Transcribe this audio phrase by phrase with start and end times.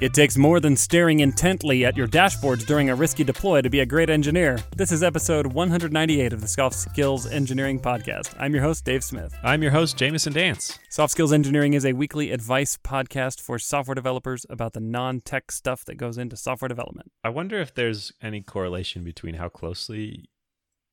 [0.00, 3.80] It takes more than staring intently at your dashboards during a risky deploy to be
[3.80, 4.58] a great engineer.
[4.74, 8.34] This is episode 198 of the Soft Skills Engineering Podcast.
[8.40, 9.34] I'm your host, Dave Smith.
[9.42, 10.78] I'm your host, Jamison Dance.
[10.88, 15.52] Soft Skills Engineering is a weekly advice podcast for software developers about the non tech
[15.52, 17.12] stuff that goes into software development.
[17.22, 20.30] I wonder if there's any correlation between how closely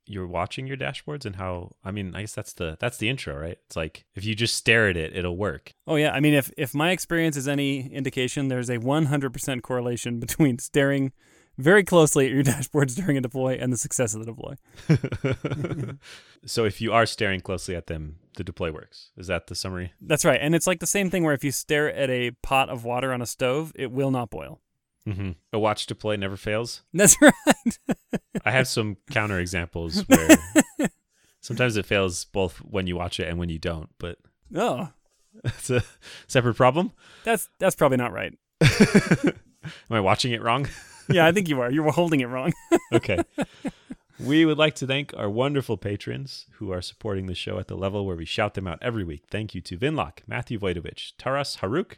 [0.08, 3.38] you're watching your dashboards and how I mean, I guess that's the that's the intro,
[3.38, 3.58] right?
[3.66, 5.74] It's like if you just stare at it, it'll work.
[5.86, 10.20] Oh yeah, I mean if if my experience is any indication, there's a 100% correlation
[10.20, 11.12] between staring
[11.58, 14.56] very closely at your dashboards during a deploy and the success of the deploy.
[16.46, 19.12] so if you are staring closely at them, the deploy works.
[19.18, 19.94] Is that the summary?
[20.00, 20.40] That's right.
[20.42, 23.12] And it's like the same thing where if you stare at a pot of water
[23.12, 24.62] on a stove, it will not boil.
[25.08, 25.32] Mm-hmm.
[25.54, 26.82] A watch deploy never fails.
[26.94, 27.80] That's right.
[28.44, 30.38] I have some counter examples where
[31.40, 34.18] sometimes it fails both when you watch it and when you don't, but
[34.54, 34.90] oh,
[35.44, 35.84] it's a
[36.28, 36.92] separate problem.
[37.24, 38.38] That's that's probably not right.
[38.62, 39.34] Am
[39.90, 40.68] I watching it wrong?
[41.10, 41.72] yeah, I think you are.
[41.72, 42.54] You're holding it wrong.
[42.94, 43.20] okay.
[44.20, 47.78] We would like to thank our wonderful patrons who are supporting the show at the
[47.78, 49.26] level where we shout them out every week.
[49.30, 51.98] Thank you to Vinlock, Matthew Voidovich, Taras Haruk,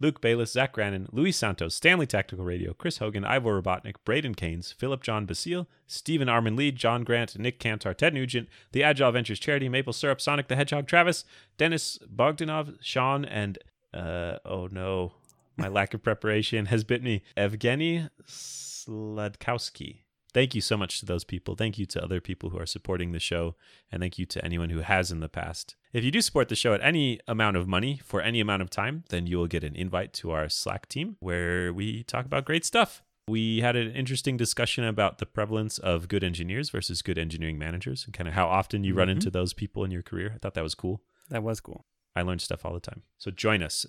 [0.00, 4.72] Luke Bayless, Zach Grannon, Luis Santos, Stanley Tactical Radio, Chris Hogan, Ivor Robotnik, Braden Keynes,
[4.72, 9.40] Philip John Basile, Stephen Armin Lee, John Grant, Nick Cantor, Ted Nugent, the Agile Ventures
[9.40, 11.24] Charity, Maple Syrup, Sonic the Hedgehog, Travis,
[11.56, 13.58] Dennis Bogdanov, Sean, and
[13.92, 15.14] uh, oh no,
[15.56, 17.22] my lack of preparation has bit me.
[17.36, 19.98] Evgeny Sladkowski.
[20.34, 21.54] Thank you so much to those people.
[21.54, 23.56] Thank you to other people who are supporting the show.
[23.90, 25.74] And thank you to anyone who has in the past.
[25.92, 28.70] If you do support the show at any amount of money for any amount of
[28.70, 32.44] time, then you will get an invite to our Slack team where we talk about
[32.44, 33.02] great stuff.
[33.26, 38.04] We had an interesting discussion about the prevalence of good engineers versus good engineering managers
[38.04, 38.98] and kind of how often you mm-hmm.
[38.98, 40.32] run into those people in your career.
[40.34, 41.02] I thought that was cool.
[41.28, 41.84] That was cool.
[42.16, 43.02] I learned stuff all the time.
[43.18, 43.86] So join us.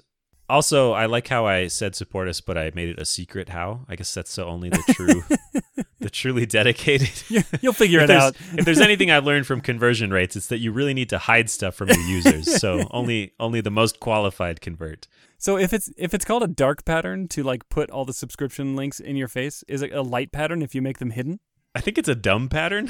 [0.50, 3.86] Also, I like how I said support us, but I made it a secret how.
[3.88, 5.24] I guess that's so only the true
[6.00, 7.12] the truly dedicated.
[7.62, 8.36] You'll figure it out.
[8.54, 11.50] if there's anything I've learned from conversion rates, it's that you really need to hide
[11.50, 12.56] stuff from your users.
[12.60, 15.08] so only only the most qualified convert.
[15.38, 18.76] So if it's if it's called a dark pattern to like put all the subscription
[18.76, 21.40] links in your face, is it a light pattern if you make them hidden?
[21.76, 22.88] I think it's a dumb pattern.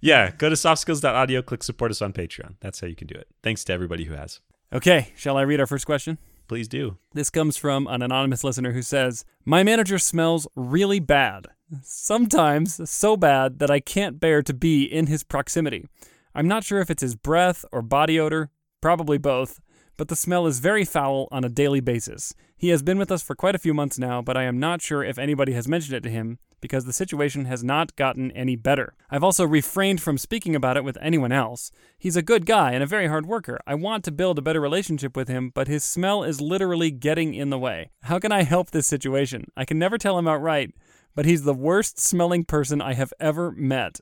[0.00, 2.54] yeah, go to softskills.audio, click support us on Patreon.
[2.60, 3.26] That's how you can do it.
[3.42, 4.40] Thanks to everybody who has.
[4.76, 6.18] Okay, shall I read our first question?
[6.48, 6.98] Please do.
[7.14, 11.46] This comes from an anonymous listener who says, My manager smells really bad.
[11.82, 15.86] Sometimes so bad that I can't bear to be in his proximity.
[16.34, 18.50] I'm not sure if it's his breath or body odor,
[18.82, 19.62] probably both,
[19.96, 22.34] but the smell is very foul on a daily basis.
[22.54, 24.82] He has been with us for quite a few months now, but I am not
[24.82, 28.56] sure if anybody has mentioned it to him because the situation has not gotten any
[28.56, 28.94] better.
[29.10, 31.70] I've also refrained from speaking about it with anyone else.
[31.98, 33.58] He's a good guy and a very hard worker.
[33.66, 37.34] I want to build a better relationship with him, but his smell is literally getting
[37.34, 37.90] in the way.
[38.02, 39.50] How can I help this situation?
[39.56, 40.74] I can never tell him outright,
[41.14, 44.00] but he's the worst smelling person I have ever met.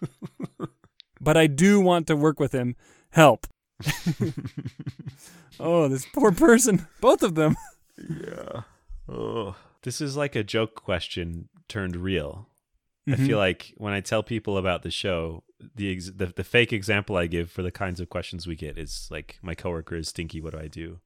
[1.20, 2.76] but I do want to work with him.
[3.10, 3.46] Help.
[5.60, 6.86] oh, this poor person.
[7.00, 7.56] Both of them.
[7.98, 8.62] Yeah.
[9.08, 9.56] Oh.
[9.82, 12.48] This is like a joke question turned real.
[13.08, 13.20] Mm-hmm.
[13.20, 15.42] I feel like when I tell people about the show,
[15.74, 18.78] the, ex- the the fake example I give for the kinds of questions we get
[18.78, 20.40] is like, "My coworker is stinky.
[20.40, 21.00] What do I do?"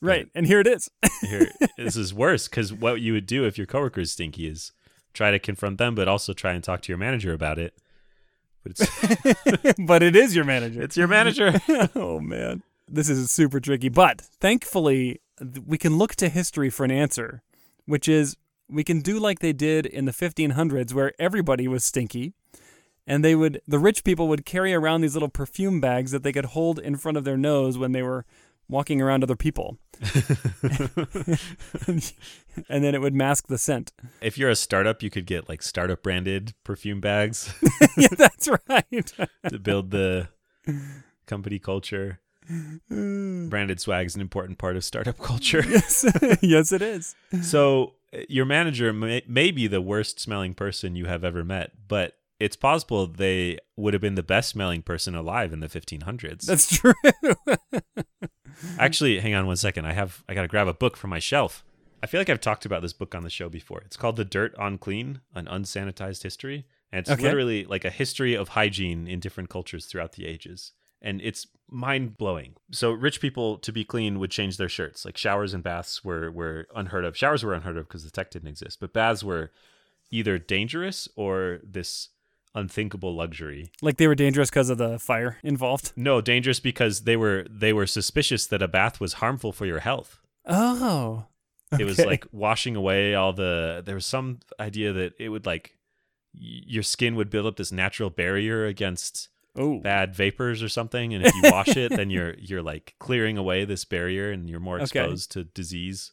[0.00, 0.88] Right, but and here it is.
[1.20, 4.72] here, this is worse because what you would do if your coworker is stinky is
[5.12, 7.74] try to confront them, but also try and talk to your manager about it.
[8.62, 10.82] But it's but it is your manager.
[10.82, 11.60] It's your manager.
[11.94, 13.90] oh man, this is super tricky.
[13.90, 15.20] But thankfully,
[15.66, 17.42] we can look to history for an answer
[17.88, 18.36] which is
[18.68, 22.34] we can do like they did in the 1500s where everybody was stinky
[23.06, 26.32] and they would the rich people would carry around these little perfume bags that they
[26.32, 28.26] could hold in front of their nose when they were
[28.68, 29.78] walking around other people.
[32.68, 33.92] And then it would mask the scent.
[34.20, 37.54] If you're a startup you could get like startup branded perfume bags.
[37.96, 39.12] Yeah that's right.
[39.48, 40.28] To build the
[41.26, 42.20] company culture
[42.88, 45.62] Branded swag is an important part of startup culture.
[45.68, 46.04] yes,
[46.42, 47.14] yes, it is.
[47.42, 51.72] So eh, your manager may, may be the worst smelling person you have ever met,
[51.88, 56.42] but it's possible they would have been the best smelling person alive in the 1500s.
[56.42, 56.94] That's true.
[58.78, 59.86] Actually, hang on one second.
[59.86, 61.64] I have I got to grab a book from my shelf.
[62.00, 63.80] I feel like I've talked about this book on the show before.
[63.80, 67.22] It's called The Dirt on Clean: An Unsanitized History, and it's okay.
[67.22, 72.16] literally like a history of hygiene in different cultures throughout the ages and it's mind
[72.16, 72.54] blowing.
[72.70, 75.04] So rich people, to be clean, would change their shirts.
[75.04, 77.16] Like showers and baths were were unheard of.
[77.16, 79.50] Showers were unheard of because the tech didn't exist, but baths were
[80.10, 82.08] either dangerous or this
[82.54, 83.70] unthinkable luxury.
[83.82, 85.92] Like they were dangerous because of the fire involved.
[85.96, 89.80] No, dangerous because they were they were suspicious that a bath was harmful for your
[89.80, 90.20] health.
[90.46, 91.26] Oh.
[91.78, 93.82] It was like washing away all the.
[93.84, 95.76] There was some idea that it would like
[96.34, 99.80] y- your skin would build up this natural barrier against Oh.
[99.80, 103.64] bad vapors or something, and if you wash it, then you're you're like clearing away
[103.64, 104.84] this barrier, and you're more Okay.
[104.84, 106.12] exposed to disease.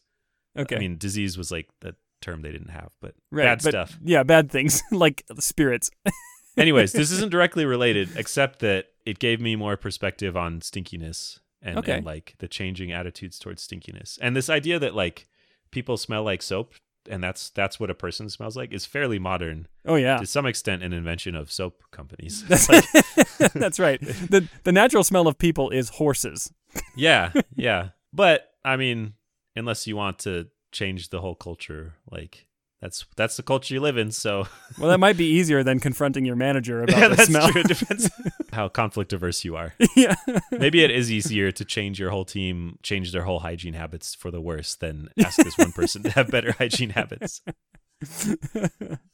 [0.58, 0.76] Okay.
[0.76, 3.98] I mean, disease was like the term they didn't have, but right, bad but- stuff.
[4.02, 5.90] Yeah, bad things like spirits.
[6.56, 11.78] Anyways, this isn't directly related, except that it gave me more perspective on stinkiness and,
[11.78, 11.92] Okay.
[11.98, 15.26] and like the changing attitudes towards stinkiness, and this idea that like
[15.70, 16.72] people smell like soap,
[17.08, 20.18] and that's that's what a person smells like, is fairly modern Oh yeah.
[20.18, 22.44] to some extent, an invention of soap companies.
[22.46, 22.68] That's,
[23.38, 24.00] Like, that's right.
[24.00, 26.52] The the natural smell of people is horses.
[26.96, 29.14] yeah, yeah, but I mean,
[29.54, 32.46] unless you want to change the whole culture, like
[32.80, 34.46] that's that's the culture you live in, so
[34.78, 37.48] Well, that might be easier than confronting your manager about yeah, the that's smell.
[37.50, 37.62] true.
[37.62, 38.10] It depends
[38.52, 39.74] how conflict averse you are.
[39.96, 40.14] yeah.
[40.52, 44.30] Maybe it is easier to change your whole team, change their whole hygiene habits for
[44.30, 47.40] the worse than ask this one person to have better hygiene habits.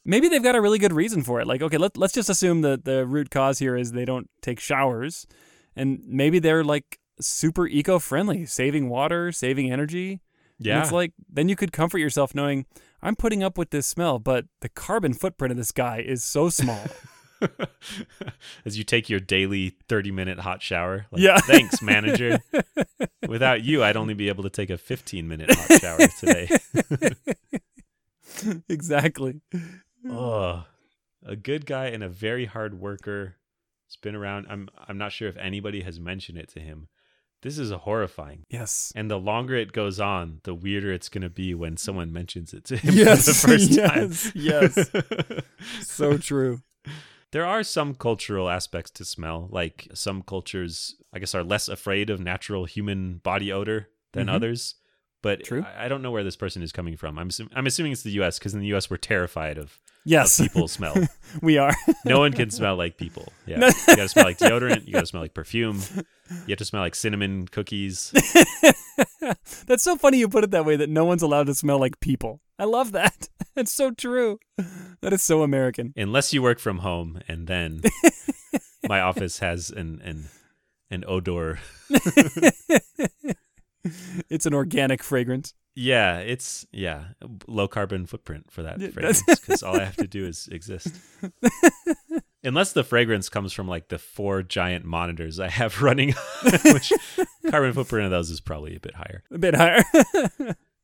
[0.05, 1.47] Maybe they've got a really good reason for it.
[1.47, 4.59] Like, okay, let, let's just assume that the root cause here is they don't take
[4.59, 5.25] showers.
[5.75, 10.21] And maybe they're like super eco friendly, saving water, saving energy.
[10.75, 12.65] And it's like, then you could comfort yourself knowing
[13.01, 16.49] I'm putting up with this smell, but the carbon footprint of this guy is so
[16.49, 16.81] small.
[18.65, 21.07] As you take your daily 30 minute hot shower.
[21.11, 21.37] Like, Yeah.
[21.39, 22.39] Thanks, manager.
[23.27, 26.49] Without you, I'd only be able to take a 15 minute hot shower today.
[28.69, 29.41] exactly.
[30.09, 30.65] oh,
[31.25, 33.35] a good guy and a very hard worker.
[33.87, 34.47] It's been around.
[34.49, 36.87] I'm I'm not sure if anybody has mentioned it to him.
[37.43, 38.43] This is horrifying.
[38.49, 38.91] Yes.
[38.95, 42.53] And the longer it goes on, the weirder it's going to be when someone mentions
[42.53, 44.31] it to him Yes, for the first yes, time.
[44.35, 45.41] yes.
[45.81, 46.61] So true.
[47.31, 49.47] there are some cultural aspects to smell.
[49.51, 54.33] Like some cultures, I guess, are less afraid of natural human body odor than Mhm.
[54.35, 54.75] others.
[55.21, 55.63] But True.
[55.63, 57.17] I I don't know where this person is coming from.
[57.17, 58.37] I'm I'm assuming it's the U.S.
[58.39, 58.89] because in the U.S.
[58.89, 60.95] we're terrified of Yes, people smell.
[61.41, 61.73] we are.
[62.05, 63.31] No one can smell like people.
[63.45, 63.67] Yeah, No.
[63.67, 64.85] you gotta smell like deodorant.
[64.85, 65.81] You gotta smell like perfume.
[66.29, 68.11] You have to smell like cinnamon cookies.
[69.67, 71.99] That's so funny you put it that way that no one's allowed to smell like
[71.99, 72.41] people.
[72.59, 73.29] I love that.
[73.55, 74.39] It's so true.
[75.01, 75.93] That is so American.
[75.95, 77.83] unless you work from home and then
[78.89, 80.29] my office has an an
[80.89, 81.59] an odor
[84.29, 85.53] It's an organic fragrance.
[85.75, 87.05] yeah it's yeah
[87.47, 90.93] low carbon footprint for that fragrance because all i have to do is exist
[92.43, 96.13] unless the fragrance comes from like the four giant monitors i have running
[96.65, 96.93] which
[97.49, 99.83] carbon footprint of those is probably a bit higher A bit higher.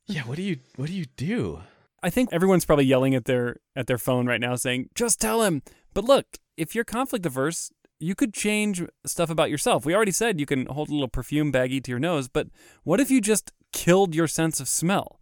[0.07, 1.61] yeah what do you what do you do
[2.01, 5.43] I think everyone's probably yelling at their at their phone right now saying, "Just tell
[5.43, 5.61] him."
[5.93, 9.85] But look, if you're conflict averse, you could change stuff about yourself.
[9.85, 12.47] We already said you can hold a little perfume baggie to your nose, but
[12.83, 15.19] what if you just killed your sense of smell?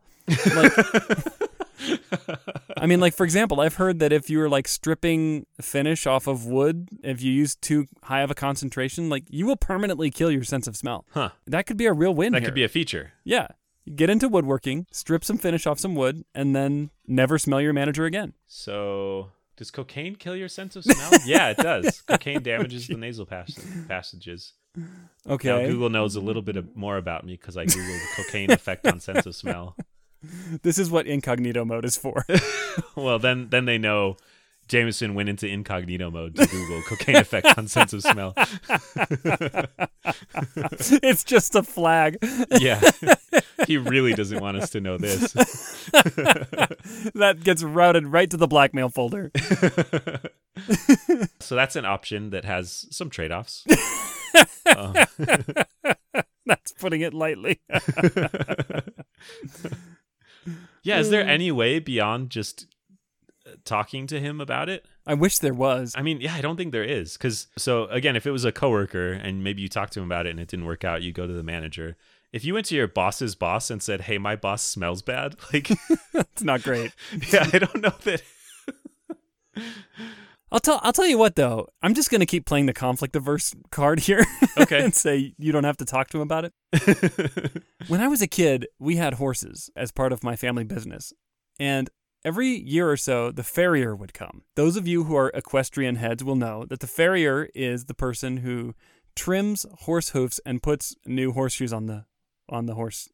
[0.55, 0.73] Like
[2.77, 6.27] I mean, like for example, I've heard that if you were like stripping finish off
[6.27, 10.31] of wood, if you use too high of a concentration, like you will permanently kill
[10.31, 11.05] your sense of smell.
[11.11, 12.33] huh That could be a real win.
[12.33, 12.49] that here.
[12.49, 13.47] could be a feature yeah.
[13.95, 18.03] Get into woodworking, strip some finish off some wood, and then never smell your manager
[18.05, 18.33] again.
[18.45, 22.95] so does cocaine kill your sense of smell yeah it does cocaine oh, damages the
[22.95, 23.57] nasal pas-
[23.87, 24.53] passages
[25.27, 25.49] Okay.
[25.49, 27.75] Now, Google knows a little bit more about me because I googled
[28.15, 29.75] the cocaine effect on sense of smell.
[30.63, 32.25] This is what incognito mode is for.
[32.95, 34.17] Well, then then they know
[34.67, 38.33] Jamison went into incognito mode to Google cocaine effect on sense of smell.
[41.01, 42.17] it's just a flag.
[42.59, 42.81] Yeah,
[43.67, 45.31] he really doesn't want us to know this.
[47.13, 49.31] that gets routed right to the blackmail folder.
[51.39, 53.65] So that's an option that has some trade offs.
[56.45, 57.59] That's putting it lightly.
[60.83, 62.65] yeah, is there any way beyond just
[63.65, 64.85] talking to him about it?
[65.05, 65.93] I wish there was.
[65.97, 67.13] I mean, yeah, I don't think there is.
[67.13, 70.25] Because, so again, if it was a coworker and maybe you talked to him about
[70.25, 71.95] it and it didn't work out, you go to the manager.
[72.33, 75.69] If you went to your boss's boss and said, hey, my boss smells bad, like,
[76.13, 76.91] It's not great.
[77.33, 78.21] yeah, I don't know that.
[80.51, 81.67] I'll tell I'll tell you what though.
[81.81, 84.25] I'm just gonna keep playing the conflict averse card here.
[84.57, 84.83] Okay.
[84.83, 87.63] and say you don't have to talk to him about it.
[87.87, 91.11] When I was a kid, we had horses as part of my family business.
[91.59, 91.89] And
[92.27, 94.43] every year or so, the farrier would come.
[94.55, 98.37] Those of you who are equestrian heads will know that the farrier is the person
[98.37, 98.75] who
[99.15, 102.05] trims horse hoofs and puts new horseshoes on the
[102.49, 103.09] on the horse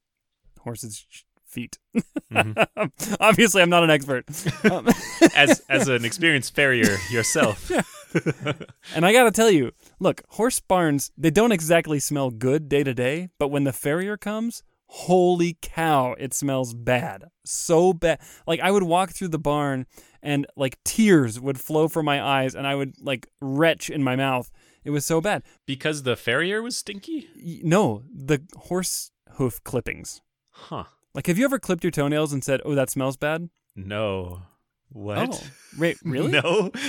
[0.62, 1.06] horse's
[1.46, 1.78] feet.
[2.32, 3.18] Mhm.
[3.20, 4.26] Obviously, I'm not an expert.
[4.70, 4.88] Um,
[5.36, 7.72] As as an experienced farrier yourself,
[8.96, 12.84] and I got to tell you, look, horse barns, they don't exactly smell good day
[12.84, 14.64] to day, but when the farrier comes,
[14.94, 17.26] holy cow, it smells bad.
[17.44, 18.20] So bad.
[18.46, 19.88] Like I would walk through the barn
[20.22, 24.16] and like tears would flow from my eyes and I would like retch in my
[24.16, 24.52] mouth.
[24.84, 25.42] It was so bad.
[25.66, 27.28] Because the farrier was stinky?
[27.64, 30.22] No, the horse hoof clippings.
[30.52, 30.84] Huh.
[31.16, 34.44] Like have you ever clipped your toenails and said, "Oh, that smells bad?" No.
[34.90, 35.30] What?
[35.34, 35.48] Oh,
[35.80, 36.32] wait, really?
[36.32, 36.72] No.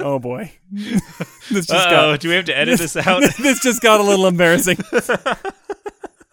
[0.00, 0.52] Oh boy.
[0.72, 3.22] this just oh, got do we have to edit this out?
[3.38, 4.76] this just got a little embarrassing.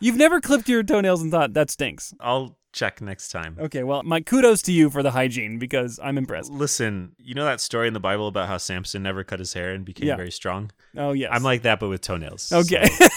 [0.01, 2.13] You've never clipped your toenails and thought that stinks.
[2.19, 3.55] I'll check next time.
[3.59, 6.51] Okay, well, my kudos to you for the hygiene because I'm impressed.
[6.51, 9.71] Listen, you know that story in the Bible about how Samson never cut his hair
[9.73, 10.15] and became Yeah.
[10.15, 10.71] very strong?
[10.97, 12.51] Oh yes, I'm like that, but with toenails.
[12.51, 12.85] okay.
[12.87, 13.07] So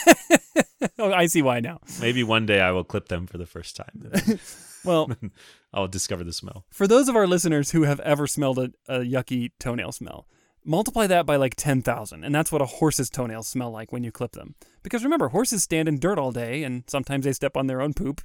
[0.98, 1.80] oh, I see why now.
[2.00, 4.12] maybe one day I will clip them for the first time.
[4.84, 5.10] Well,
[5.72, 6.66] I'll discover the smell.
[6.70, 10.26] for those of our listeners who have ever smelled a, a yucky toenail smell,
[10.64, 14.10] multiply that by like 10,000, and that's what a horse's toenails smell like when you
[14.12, 14.54] clip them.
[14.82, 17.94] Because remember, horses stand in dirt all day, and sometimes they step on their own
[17.94, 18.20] poop.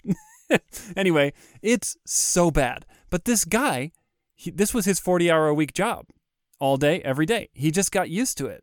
[0.95, 2.85] anyway, it's so bad.
[3.09, 3.91] But this guy,
[4.35, 6.05] he, this was his 40 hour a week job
[6.59, 7.49] all day, every day.
[7.53, 8.61] He just got used to it.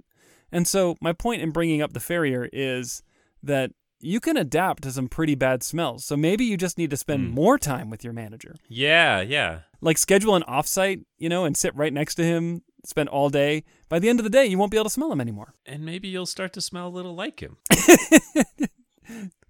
[0.52, 3.02] And so, my point in bringing up the farrier is
[3.42, 6.04] that you can adapt to some pretty bad smells.
[6.04, 7.34] So maybe you just need to spend Hmm.
[7.34, 9.60] more time with your manager Yeah, yeah.
[9.80, 13.64] like schedule an offsite, you know, and sit right next to him, spend all day.
[13.88, 15.54] By the end of the day, you won't be able to smell him anymore.
[15.64, 17.56] And maybe you'll start to smell a little like him.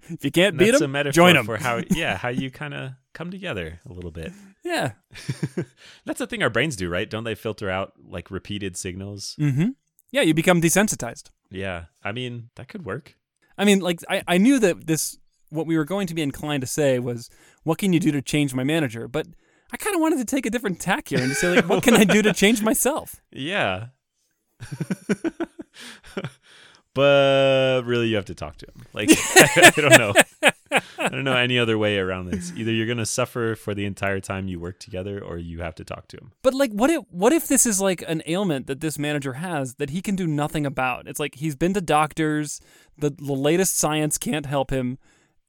[0.09, 1.45] If you can't And beat That's him, a metaphor join him.
[1.45, 4.33] for how, yeah, how you kind of come together a little bit.
[4.64, 4.93] yeah.
[6.05, 7.11] That's the thing our brains do, right?
[7.11, 9.35] Don't they filter out like repeated signals?
[9.40, 9.71] Mm-hmm.
[10.12, 11.31] Yeah, you become desensitized.
[11.50, 11.87] Yeah.
[12.05, 13.16] I mean, that could work.
[13.59, 16.61] I mean, like I, I knew that this what we were going to be inclined
[16.61, 17.31] to say was,
[17.64, 19.26] "What can you do to change my manager?" But
[19.73, 21.83] I kind of wanted to take a different tack here and to say, like, "What
[21.83, 23.89] can I do to change myself?" Yeah.
[26.95, 28.87] but really, you have to talk to him.
[28.95, 30.15] Like, I don't know.
[30.99, 32.53] I don't know any other way around this.
[32.57, 35.75] Either you're going to suffer for the entire time you work together or you have
[35.77, 36.33] to talk to him.
[36.43, 39.75] But like, what if what if this is like an ailment that this manager has
[39.75, 41.07] that he can do nothing about?
[41.07, 42.61] It's like he's been to doctors,
[42.97, 44.99] the the latest science can't help him,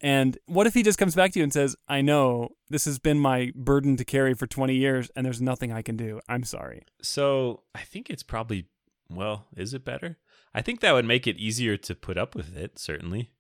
[0.02, 3.00] and what if he just comes back to you and says, "I know this has
[3.00, 6.20] been my burden to carry for 20 years, and there's nothing I can do.
[6.30, 8.66] I'm sorry." So I think it's probably,
[9.10, 10.18] well, is it better?
[10.54, 13.32] I think that would make it easier to put up with it, certainly.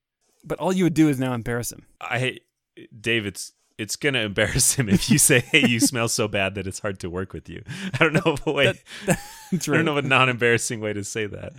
[0.44, 1.86] But all you would do is now embarrass him.
[2.02, 2.40] I,
[3.00, 3.54] Dave, it's.
[3.80, 7.00] It's gonna embarrass him if you say, "Hey, you smell so bad that it's hard
[7.02, 7.62] to work with you."
[7.94, 8.74] I don't know of a way.
[9.08, 9.18] I
[9.60, 9.76] True.
[9.76, 11.54] don't know of a non-embarrassing way to say that.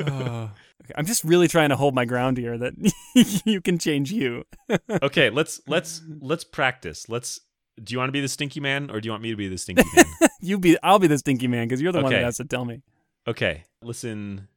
[0.00, 0.50] Oh.
[0.84, 2.74] Okay, I'm just really trying to hold my ground here that
[3.44, 4.44] you can change you.
[5.02, 7.08] okay, let's let's let's practice.
[7.08, 7.40] Let's.
[7.82, 9.48] Do you want to be the stinky man, or do you want me to be
[9.48, 10.04] the stinky man?
[10.40, 12.66] You be I'll be the stinky man because you're the one that has to tell
[12.66, 12.82] me.
[13.26, 14.48] okay, listen,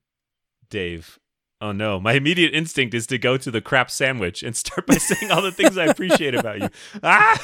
[0.69, 1.17] Dave.
[1.61, 4.95] Oh no, my immediate instinct is to go to the crap sandwich and start by
[4.97, 6.69] saying all the things I appreciate about you.
[7.01, 7.41] Ah,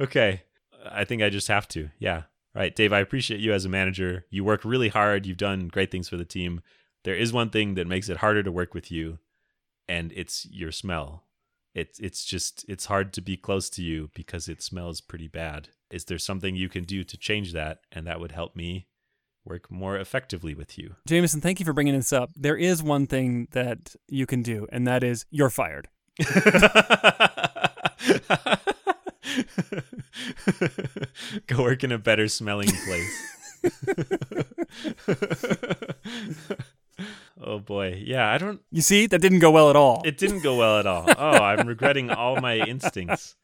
[0.00, 0.42] okay.
[0.88, 1.90] I think I just have to.
[1.98, 2.22] Yeah.
[2.54, 2.92] Right, Dave.
[2.92, 4.24] I appreciate you as a manager.
[4.30, 5.26] You work really hard.
[5.26, 6.62] You've done great things for the team.
[7.06, 9.20] There is one thing that makes it harder to work with you,
[9.86, 11.22] and it's your smell.
[11.72, 15.68] It's it's just it's hard to be close to you because it smells pretty bad.
[15.88, 18.88] Is there something you can do to change that, and that would help me
[19.44, 20.96] work more effectively with you?
[21.06, 22.30] Jamison, thank you for bringing this up.
[22.34, 25.86] There is one thing that you can do, and that is you're fired.
[31.46, 33.32] Go work in a better smelling place.
[37.46, 38.02] oh boy.
[38.04, 40.02] Yeah, I don't You see, that didn't go well at all.
[40.04, 41.06] it didn't go well at all.
[41.18, 43.36] Oh, I'm regretting all my instincts.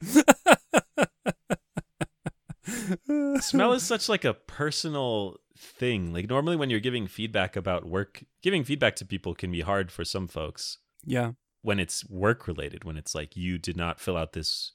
[3.40, 6.12] Smell is such like a personal thing.
[6.12, 9.90] Like normally when you're giving feedback about work, giving feedback to people can be hard
[9.90, 11.32] for some folks yeah.
[11.62, 14.72] when it's work related when it's like you did not fill out this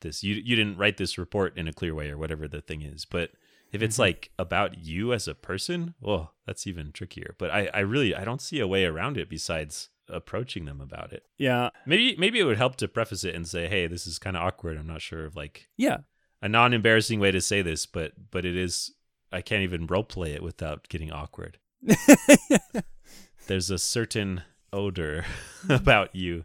[0.00, 2.80] this you you didn't write this report in a clear way or whatever the thing
[2.82, 3.30] is but
[3.72, 4.00] if it's Mhm.
[4.00, 8.24] like about you as a person well that's even trickier but i i really i
[8.24, 11.70] don't see a way around it besides approaching them about it Yeah.
[11.86, 14.42] maybe maybe it would help to preface it and say hey this is kind of
[14.42, 15.98] awkward i'm not sure of like Yeah.
[16.42, 18.92] a non-embarrassing way to say this but but it is
[19.30, 21.58] i can't even role play it without getting awkward
[23.46, 25.24] there's a certain odor
[25.68, 26.44] about you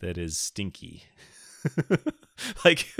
[0.00, 1.04] that is stinky.
[2.64, 2.94] like,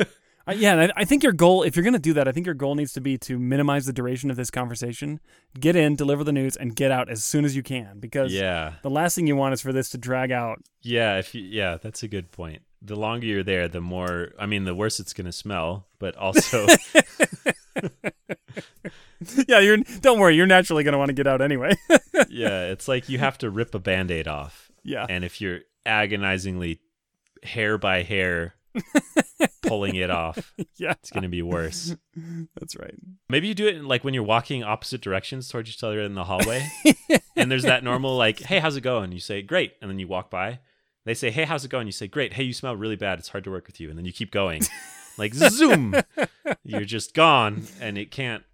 [0.46, 2.46] I, yeah, I, I think your goal, if you're going to do that, I think
[2.46, 5.18] your goal needs to be to minimize the duration of this conversation,
[5.58, 7.98] get in, deliver the news, and get out as soon as you can.
[7.98, 10.58] Because yeah, the last thing you want is for this to drag out.
[10.82, 11.18] yeah.
[11.18, 12.62] If you, yeah, that's a good point.
[12.82, 14.32] The longer you're there, the more.
[14.38, 16.66] I mean, the worse it's gonna smell, but also,
[19.48, 19.78] yeah, you're.
[20.00, 21.74] Don't worry, you're naturally gonna want to get out anyway.
[22.28, 24.70] yeah, it's like you have to rip a band-aid off.
[24.84, 25.06] yeah.
[25.08, 26.80] And if you're agonizingly
[27.42, 28.54] hair by hair
[29.62, 30.92] pulling it off, Yeah.
[30.92, 31.96] it's going to be worse.
[32.58, 32.94] That's right.
[33.28, 36.24] Maybe you do it like when you're walking opposite directions towards each other in the
[36.24, 36.66] hallway.
[37.36, 40.06] and there's that normal like, "Hey, how's it going?" You say, "Great." And then you
[40.08, 40.60] walk by.
[41.04, 43.18] They say, "Hey, how's it going?" You say, "Great." "Hey, you smell really bad.
[43.18, 44.62] It's hard to work with you." And then you keep going.
[45.18, 45.94] Like zoom.
[46.62, 48.44] You're just gone and it can't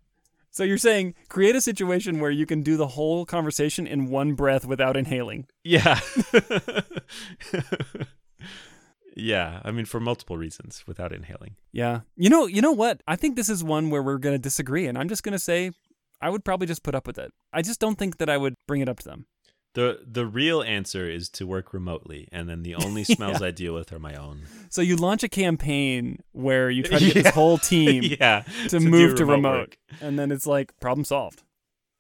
[0.53, 4.35] So you're saying create a situation where you can do the whole conversation in one
[4.35, 5.47] breath without inhaling.
[5.65, 5.99] Yeah.
[9.17, 11.57] Yeah, I mean for multiple reasons without inhaling.
[11.73, 12.01] Yeah.
[12.17, 13.03] You know, you know what?
[13.07, 15.39] I think this is one where we're going to disagree and I'm just going to
[15.39, 15.73] say
[16.21, 17.33] I would probably just put up with it.
[17.53, 19.27] I just don't think that I would bring it up to them.
[19.75, 23.75] The the real answer is to work remotely and then the only smells I deal
[23.75, 24.43] with are my own.
[24.69, 27.23] So you launch a campaign where you try to get Yeah.
[27.23, 28.45] this whole team yeah.
[28.69, 31.43] to, do move to remote and then it's like problem solved.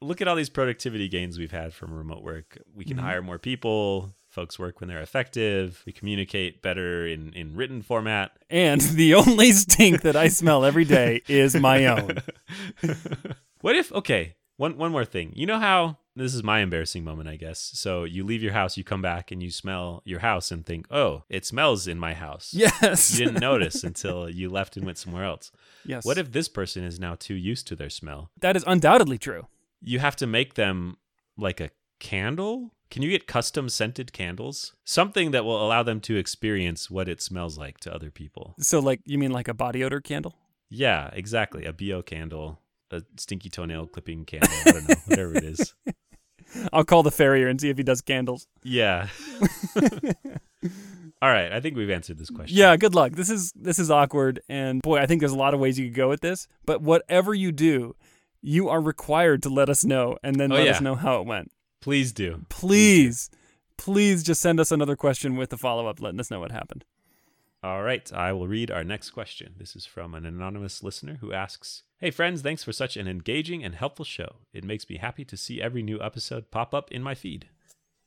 [0.02, 2.58] Look at all these productivity gains we've had from remote work.
[2.74, 3.02] We can Mhm.
[3.02, 8.32] hire more people, folks work when they're effective, we communicate better in in written format.
[8.50, 12.18] And the only stink that I smell every day is my own.
[13.60, 15.32] what if okay, one one more thing.
[15.34, 17.70] You know how this is my embarrassing moment, I guess.
[17.74, 20.86] So you leave your house, you come back and you smell your house and think,
[20.90, 23.18] "Oh, it smells in my house." Yes.
[23.18, 25.52] You didn't notice until you left and went somewhere else.
[25.84, 26.04] yes.
[26.04, 28.30] What if this person is now too used to their smell?
[28.40, 29.46] that is undoubtedly true?
[29.80, 30.96] You have to make them
[31.36, 32.72] like a candle?
[32.92, 34.74] Can you get custom scented candles?
[34.84, 38.54] Something that will allow them to experience what it smells like to other people.
[38.60, 40.36] So like you mean like a body odor candle?
[40.68, 41.64] Yeah, exactly.
[41.64, 44.50] A BO candle, a stinky toenail clipping candle.
[44.66, 45.74] I don't know, whatever it is.
[46.72, 48.46] I'll call the farrier and see if he does candles.
[48.62, 49.08] Yeah.
[51.22, 52.58] All right, I think we've answered this question.
[52.58, 53.12] Yeah, good luck.
[53.12, 55.86] This is this is awkward and boy, I think there's a lot of ways you
[55.86, 57.96] could go with this, but whatever you do,
[58.42, 60.72] you are required to let us know and then Oh, let yeah.
[60.72, 61.50] us know how it went.
[61.82, 62.46] Please do.
[62.48, 63.28] Please.
[63.76, 66.84] Please just send us another question with the follow-up letting us know what happened.
[67.64, 69.54] All right, I will read our next question.
[69.58, 73.62] This is from an anonymous listener who asks Hey, friends, thanks for such an engaging
[73.62, 74.36] and helpful show.
[74.52, 77.48] It makes me happy to see every new episode pop up in my feed.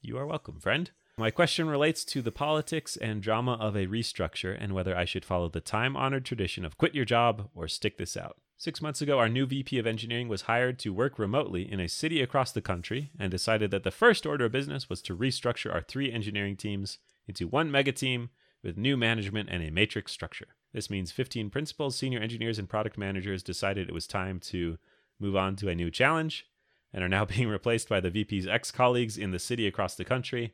[0.01, 0.91] You are welcome, friend.
[1.17, 5.23] My question relates to the politics and drama of a restructure and whether I should
[5.23, 8.37] follow the time honored tradition of quit your job or stick this out.
[8.57, 11.89] Six months ago, our new VP of engineering was hired to work remotely in a
[11.89, 15.73] city across the country and decided that the first order of business was to restructure
[15.73, 18.29] our three engineering teams into one mega team
[18.63, 20.47] with new management and a matrix structure.
[20.73, 24.77] This means 15 principals, senior engineers, and product managers decided it was time to
[25.19, 26.47] move on to a new challenge
[26.93, 30.05] and are now being replaced by the VP's ex colleagues in the city across the
[30.05, 30.53] country.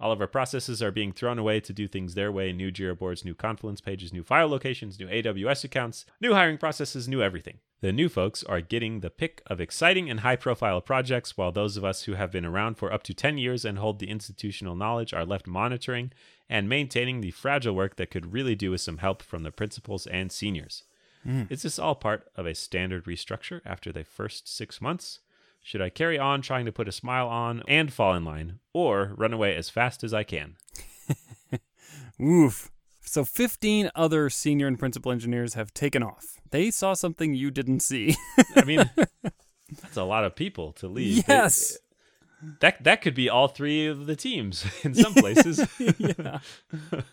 [0.00, 2.98] All of our processes are being thrown away to do things their way new Jira
[2.98, 7.58] boards, new Confluence pages, new file locations, new AWS accounts, new hiring processes, new everything.
[7.82, 11.76] The new folks are getting the pick of exciting and high profile projects, while those
[11.76, 14.76] of us who have been around for up to 10 years and hold the institutional
[14.76, 16.12] knowledge are left monitoring
[16.48, 20.06] and maintaining the fragile work that could really do with some help from the principals
[20.06, 20.84] and seniors.
[21.26, 21.50] Mm.
[21.50, 25.20] Is this all part of a standard restructure after the first six months?
[25.62, 29.14] Should I carry on trying to put a smile on and fall in line, or
[29.16, 30.56] run away as fast as I can?
[32.20, 32.70] Oof.
[33.04, 36.40] So 15 other senior and principal engineers have taken off.
[36.50, 38.16] They saw something you didn't see.
[38.56, 38.90] I mean,
[39.22, 41.26] that's a lot of people to leave.
[41.26, 41.78] They- yes.
[42.60, 45.66] that that could be all three of the teams in some places.
[45.98, 46.38] yeah.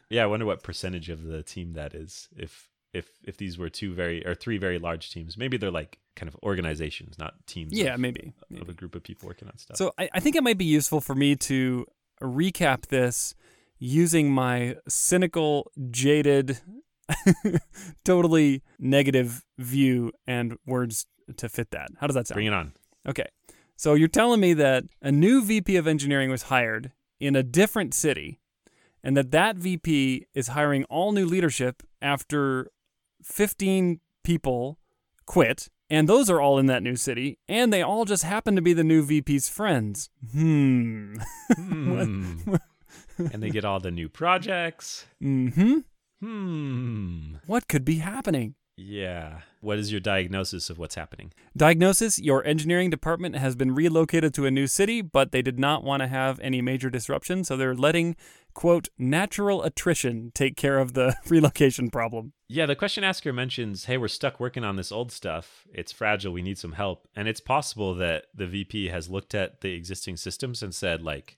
[0.09, 2.29] yeah, I wonder what percentage of the team that is.
[2.35, 5.99] If if if these were two very or three very large teams, maybe they're like
[6.15, 7.73] kind of organizations, not teams.
[7.73, 8.33] Yeah, of, maybe.
[8.41, 8.71] of maybe.
[8.71, 9.77] a group of people working on stuff.
[9.77, 11.85] So I, I think it might be useful for me to
[12.21, 13.35] recap this
[13.77, 16.59] using my cynical, jaded,
[18.03, 21.05] totally negative view and words
[21.37, 21.89] to fit that.
[21.99, 22.35] How does that sound?
[22.35, 22.73] bring it on.
[23.07, 23.27] Okay.
[23.75, 27.93] So you're telling me that a new VP of engineering was hired in a different
[27.93, 28.39] city
[29.03, 32.67] and that that VP is hiring all new leadership after
[33.23, 34.77] 15 people
[35.25, 38.61] quit and those are all in that new city and they all just happen to
[38.61, 40.09] be the new VP's friends.
[40.31, 41.15] Hmm.
[41.55, 42.55] Hmm.
[43.33, 45.05] and they get all the new projects.
[45.21, 45.83] Mhm.
[46.21, 47.35] Hmm.
[47.45, 48.55] What could be happening?
[48.79, 49.41] Yeah.
[49.61, 51.33] What is your diagnosis of what's happening?
[51.55, 55.83] Diagnosis Your engineering department has been relocated to a new city, but they did not
[55.83, 58.15] want to have any major disruption, so they're letting,
[58.53, 62.31] quote, natural attrition take care of the relocation problem.
[62.47, 65.67] Yeah, the question asker mentions, hey, we're stuck working on this old stuff.
[65.73, 66.31] It's fragile.
[66.31, 67.07] We need some help.
[67.15, 71.37] And it's possible that the VP has looked at the existing systems and said, like,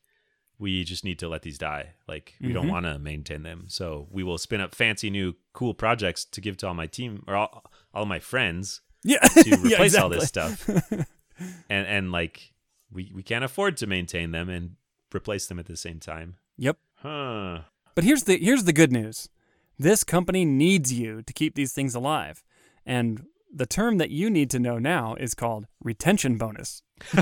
[0.62, 1.96] we just need to let these die.
[2.08, 2.72] Like, we don't Mhm.
[2.72, 3.66] want to maintain them.
[3.68, 7.24] So we will spin up fancy new cool projects to give to all my team
[7.28, 9.18] or all, all my friends Yeah.
[9.20, 10.70] to Yeah, replace all this stuff.
[11.70, 12.54] and and like
[12.92, 14.76] we we can't afford to maintain them and
[15.16, 16.36] replace them at the same time.
[16.58, 16.78] Yep.
[16.98, 17.62] Huh.
[17.96, 19.30] But here's the here's the good news.
[19.80, 22.44] This company needs you to keep these things alive.
[22.86, 26.84] And the term that you need to know now is called retention bonus.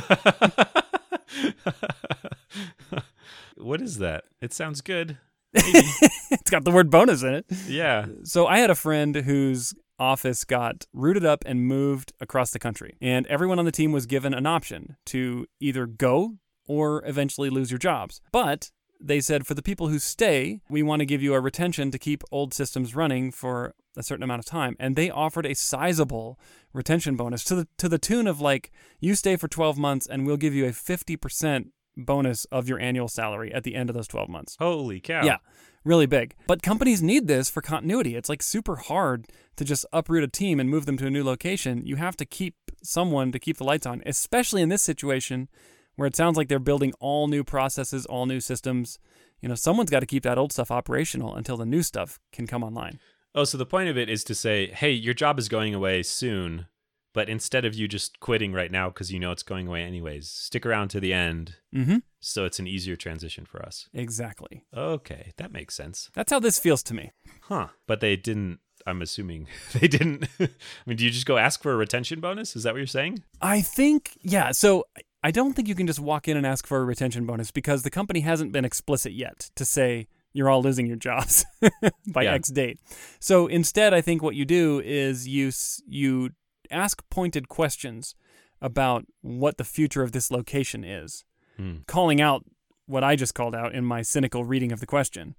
[3.69, 4.23] what is that?
[4.41, 5.19] It sounds good.
[5.53, 7.45] it's got the word bonus in it.
[7.67, 8.07] Yeah.
[8.23, 12.97] So I had a friend whose office got rooted up and moved across the country.
[12.99, 17.69] And everyone on the team was given an option to either go or eventually lose
[17.69, 18.21] your jobs.
[18.31, 21.91] But they said for the people who stay, we want to give you a retention
[21.91, 24.75] to keep old systems running for a certain amount of time.
[24.79, 26.39] And they offered a sizable
[26.73, 30.25] retention bonus to the to the tune of like you stay for 12 months and
[30.25, 31.71] we'll give you a 50%
[32.05, 34.55] bonus of your annual salary at the end of those 12 months.
[34.59, 35.23] Holy cow.
[35.23, 35.37] Yeah,
[35.83, 36.35] really big.
[36.47, 38.15] But companies need this for continuity.
[38.15, 41.23] It's like super hard to just uproot a team and move them to a new
[41.23, 41.85] location.
[41.85, 45.49] You have to keep someone to keep the lights on, especially in this situation
[45.95, 48.99] where it sounds like they're building all new processes, all new systems.
[49.41, 52.47] You know, someone's got to keep that old stuff operational until the new stuff can
[52.47, 52.99] come online.
[53.35, 56.01] Oh, so the point of it is to say, hey, your job is going away
[56.03, 56.65] soon,
[57.13, 60.29] but instead of you just quitting right now because you know it's going away anyways,
[60.29, 61.97] stick around to the end Mm-hmm.
[62.19, 63.87] so it's an easier transition for us.
[63.93, 64.65] Exactly.
[64.75, 66.09] Okay, that makes sense.
[66.15, 67.11] That's how this feels to me.
[67.43, 67.67] Huh.
[67.85, 70.27] But they didn't, I'm assuming, they didn't.
[70.39, 70.47] I
[70.87, 72.55] mean, do you just go ask for a retention bonus?
[72.55, 73.23] Is that what you're saying?
[73.41, 74.51] I think, yeah.
[74.51, 74.85] So
[75.23, 77.83] I don't think you can just walk in and ask for a retention bonus because
[77.83, 81.45] the company hasn't been explicit yet to say you're all losing your jobs
[82.07, 82.33] by Yeah.
[82.33, 82.79] X date.
[83.19, 85.51] So instead, I think what you do is you
[85.87, 86.29] you
[86.71, 88.15] ask pointed questions
[88.61, 91.23] about what the future of this location is,
[91.57, 91.77] Hmm.
[91.87, 92.45] calling out
[92.85, 95.35] what I just called out in my cynical reading of the question.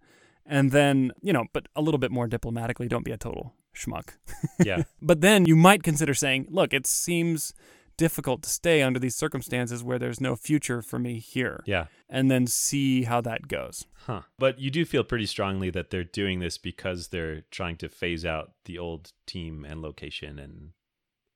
[0.46, 4.14] And then, you know, but a little bit more diplomatically, don't be a total schmuck.
[4.64, 4.82] Yeah.
[5.00, 7.54] But then you might consider saying, look, it seems
[7.96, 11.62] difficult to stay under these circumstances where there's no future for me here.
[11.66, 11.86] yeah.
[12.08, 13.86] And then see how that goes.
[14.06, 14.22] Huh.
[14.38, 18.24] But you do feel pretty strongly that they're doing this because they're trying to phase
[18.24, 20.70] out the old team and location and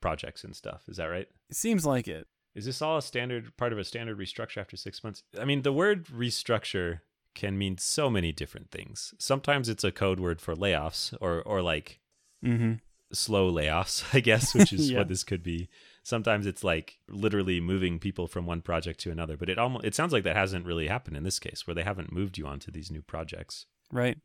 [0.04, 0.82] projects and stuff.
[0.88, 1.28] Is that right?
[1.48, 2.26] It seems like it.
[2.54, 5.22] Is this all a standard part of a standard restructure after six months?
[5.40, 7.00] I mean, the word restructure
[7.34, 9.14] can mean so many different things.
[9.18, 12.00] Sometimes it's a code word for layoffs or or like
[12.44, 12.74] Mm-hmm.
[13.12, 14.98] slow layoffs, I guess, which is Yeah.
[14.98, 15.68] what this could be.
[16.02, 19.94] Sometimes it's like literally moving people from one project to another, but it almost it
[19.94, 22.70] sounds like that hasn't really happened in this case where they haven't moved you onto
[22.70, 23.64] these new projects.
[23.90, 24.18] Right.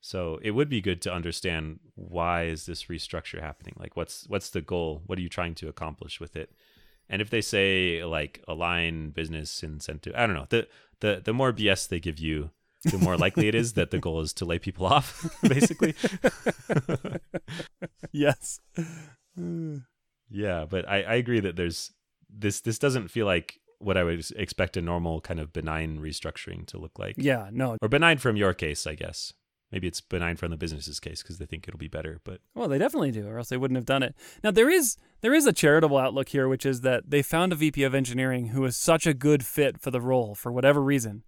[0.00, 3.74] So it would be good to understand why is this restructure happening?
[3.78, 5.02] Like what's what's the goal?
[5.06, 6.52] What are you trying to accomplish with it?
[7.08, 10.46] And if they say like align business incentive, I don't know.
[10.48, 10.68] The
[11.00, 12.50] the the more BS they give you,
[12.84, 15.94] the more likely it is that the goal is to lay people off, basically.
[18.12, 18.60] Yes.
[20.30, 21.92] yeah, but I, I agree that there's
[22.28, 26.66] this this doesn't feel like what I would expect a normal kind of benign restructuring
[26.66, 27.14] to look like.
[27.16, 27.76] yeah, no.
[27.80, 29.32] Or benign from your case, I guess.
[29.70, 32.68] Maybe it's benign from the business's case because they think it'll be better, but Well,
[32.68, 34.14] they definitely do, or else they wouldn't have done it.
[34.42, 37.56] Now there is there is a charitable outlook here, which is that they found a
[37.56, 41.22] VP of engineering who is such a good fit for the role for whatever reason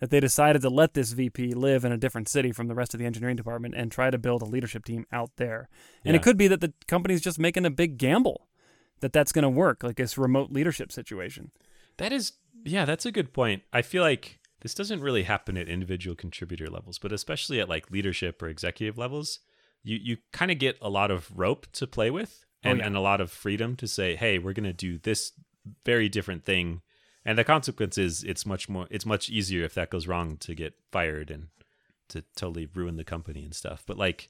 [0.00, 2.94] that they decided to let this VP live in a different city from the rest
[2.94, 5.68] of the engineering department and try to build a leadership team out there.
[6.04, 6.20] And Yeah.
[6.20, 8.48] it could be that the company's just making a big gamble
[9.00, 11.52] that that's going to work, like this remote leadership situation.
[11.98, 12.32] That is,
[12.64, 13.62] yeah, that's a good point.
[13.72, 17.92] I feel like this doesn't really happen at individual contributor levels, but especially at like
[17.92, 19.38] leadership or executive levels,
[19.84, 22.86] you you kind of get a lot of rope to play with Oh, and, yeah.
[22.86, 25.32] and a lot of freedom to say, hey, we're going to do this
[25.84, 26.80] very different thing.
[27.24, 30.54] And the consequence is it's much more, it's much easier if that goes wrong to
[30.54, 31.48] get fired and
[32.08, 33.82] to totally ruin the company and stuff.
[33.86, 34.28] But like,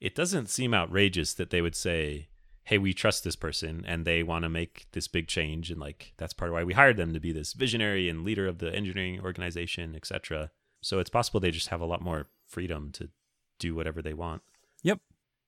[0.00, 2.28] it doesn't seem outrageous that they would say,
[2.64, 5.70] hey, we trust this person and they want to make this big change.
[5.70, 8.46] And like, that's part of why we hired them to be this visionary and leader
[8.46, 10.50] of the engineering organization, etc.
[10.80, 13.08] So it's possible they just have a lot more freedom to
[13.58, 14.42] do whatever they want.
[14.82, 15.00] Yep.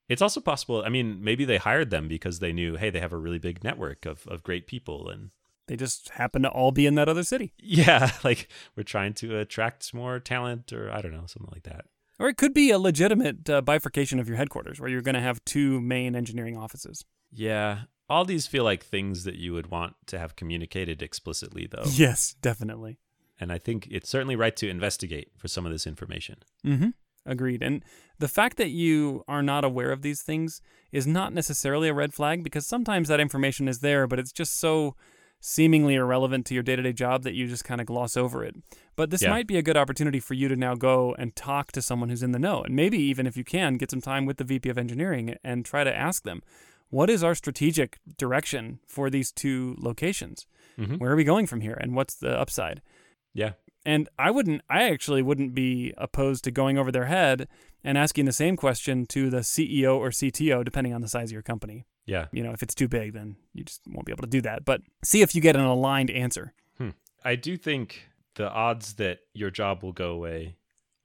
[0.08, 3.12] It's also possible, I mean, maybe they hired them because they knew, hey, they have
[3.12, 5.08] a really big network of, of great people.
[5.08, 5.30] And
[5.68, 7.52] They just happen to all be in that other city.
[7.58, 11.86] yeah, like we're trying to attract more talent or I don't know, something like that.
[12.22, 15.20] Or it could be a legitimate uh, bifurcation of your headquarters where you're going to
[15.20, 17.04] have two main engineering offices.
[17.32, 17.80] Yeah.
[18.08, 21.82] All these feel like things that you would want to have communicated explicitly, though.
[21.84, 23.00] Yes, definitely.
[23.40, 26.36] And I think it's certainly right to investigate for some of this information.
[26.64, 26.90] Mm-hmm.
[27.26, 27.60] Agreed.
[27.60, 27.84] And
[28.20, 32.14] the fact that you are not aware of these things is not necessarily a red
[32.14, 34.94] flag because sometimes that information is there, but it's just so
[35.44, 38.44] seemingly irrelevant to your day to day job that you just kind of gloss over
[38.44, 38.54] it.
[38.94, 39.30] But this Yeah.
[39.30, 42.22] might be a good opportunity for you to now go and talk to someone who's
[42.22, 42.62] in the know.
[42.62, 45.64] And maybe even if you can, get some time with the VP of engineering and
[45.64, 46.42] try to ask them
[46.90, 50.46] what is our strategic direction for these two locations?
[50.78, 50.98] Mhm.
[50.98, 51.76] Where are we going from here?
[51.80, 52.80] And what's the upside?
[53.34, 53.52] Yeah.
[53.84, 57.48] And I wouldn't, I actually wouldn't be opposed to going over their head
[57.82, 61.32] and asking the same question to the CEO or CTO, depending on the size of
[61.32, 61.84] your company.
[62.06, 62.26] Yeah.
[62.32, 64.64] You know, if it's too big, then you just won't be able to do that.
[64.64, 66.52] But see if you get an aligned answer.
[67.24, 70.56] I do think the odds that your job will go away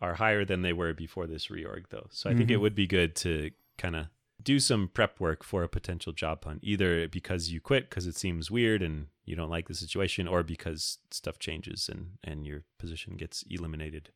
[0.01, 2.07] are higher than they were before this reorg, though.
[2.09, 2.61] So I think it Mhm.
[2.61, 4.07] would be good to kind of
[4.47, 8.15] do some prep work for a potential job hunt, either because you quit because it
[8.15, 12.63] seems weird and you don't like the situation, or because stuff changes and, and your
[12.79, 14.09] position gets eliminated.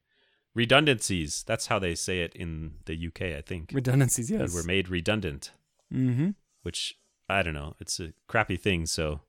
[0.55, 3.71] Redundancies, that's how they say it in the UK, I think.
[3.73, 4.55] Redundancies, You yes.
[4.55, 5.51] were made redundant,
[5.93, 6.29] mm-hmm.
[6.61, 6.95] which
[7.27, 7.75] I don't know.
[7.81, 9.19] It's a crappy thing, so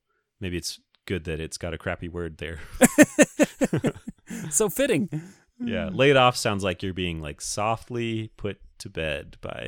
[0.41, 2.61] maybe it's good that it's got a crappy word there.
[4.51, 5.09] so fitting.
[5.59, 9.67] Yeah, laid off sounds like you're being like softly put to bed by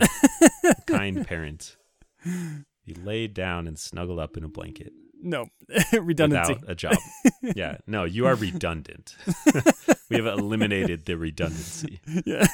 [0.64, 1.76] a kind parent.
[2.24, 5.46] You laid down and snuggled up in a blanket No,
[5.92, 6.54] redundancy.
[6.54, 6.96] without a job.
[7.42, 9.16] yeah, no, you are redundant.
[10.10, 12.00] we have eliminated the redundancy.
[12.24, 12.46] Yeah.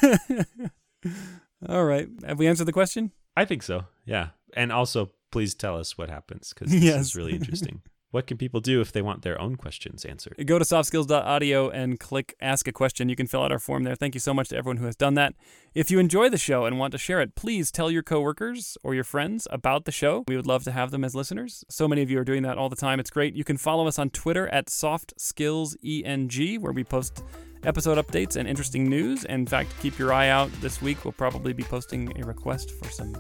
[1.69, 2.09] All right.
[2.27, 3.13] Have we answered the question?
[3.37, 3.85] I think so.
[4.05, 7.01] Yeah, and also please tell us what happens because this Yes.
[7.07, 7.83] is really interesting.
[8.11, 10.35] What can people do if they want their own questions answered?
[10.45, 13.09] Go to softskills.audio and click ask a question.
[13.09, 13.95] You can fill out our form there.
[13.95, 15.35] Thank you so much to everyone who has done that.
[15.75, 18.95] If you enjoy the show and want to share it, please tell your coworkers or
[18.95, 20.25] your friends about the show.
[20.27, 21.65] We would love to have them as listeners.
[21.69, 22.99] So many of you are doing that all the time.
[22.99, 23.35] It's great.
[23.35, 27.23] You can follow us on Twitter at softskillseng, where we post
[27.63, 29.25] episode updates and interesting news.
[29.25, 31.05] In fact, keep your eye out this week.
[31.05, 33.15] We'll probably be posting a request for some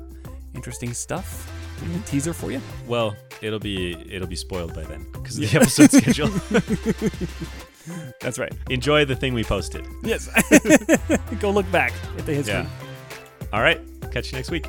[0.54, 1.69] interesting stuff.
[1.82, 2.60] A teaser for you.
[2.86, 6.28] Well, it'll be it'll be spoiled by then because of the episode schedule.
[8.20, 8.52] That's right.
[8.68, 9.86] Enjoy the thing we posted.
[10.02, 10.28] Yes.
[11.40, 12.54] Go look back at the history.
[12.54, 12.68] Yeah.
[13.52, 13.80] All right.
[14.12, 14.66] Catch you next week.